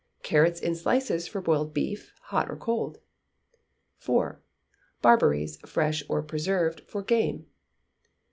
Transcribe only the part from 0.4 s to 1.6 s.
in slices for